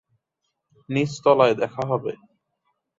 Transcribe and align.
নিচতলায় 0.89 1.55
দেখা 1.55 1.83
হবে। 1.85 2.13